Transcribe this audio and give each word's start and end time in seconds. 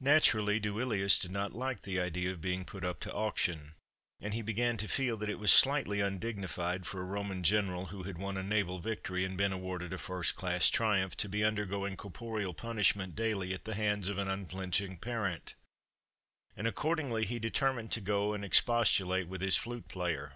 Naturally, 0.00 0.60
Duilius 0.60 1.18
did 1.18 1.30
not 1.30 1.54
like 1.54 1.80
the 1.80 1.98
idea 1.98 2.30
of 2.30 2.42
being 2.42 2.66
put 2.66 2.84
up 2.84 3.00
to 3.00 3.12
auction, 3.14 3.72
and 4.20 4.34
he 4.34 4.42
began 4.42 4.76
to 4.76 4.86
feel 4.86 5.16
that 5.16 5.30
it 5.30 5.38
was 5.38 5.50
slightly 5.50 6.02
undignified 6.02 6.86
for 6.86 7.00
a 7.00 7.04
Roman 7.06 7.42
general 7.42 7.86
who 7.86 8.02
had 8.02 8.18
won 8.18 8.36
a 8.36 8.42
naval 8.42 8.80
victory 8.80 9.24
and 9.24 9.34
been 9.34 9.50
awarded 9.50 9.94
a 9.94 9.96
first 9.96 10.36
class 10.36 10.68
Triumph 10.68 11.16
to 11.16 11.26
be 11.30 11.42
undergoing 11.42 11.96
corporeal 11.96 12.52
punishment 12.52 13.16
daily 13.16 13.54
at 13.54 13.64
the 13.64 13.74
hands 13.74 14.10
of 14.10 14.18
an 14.18 14.28
unflinching 14.28 14.98
parent, 14.98 15.54
and 16.54 16.66
accordingly 16.66 17.24
he 17.24 17.38
determined 17.38 17.90
to 17.92 18.02
go 18.02 18.34
and 18.34 18.44
expostulate 18.44 19.26
with 19.26 19.40
his 19.40 19.56
flute 19.56 19.88
player. 19.88 20.34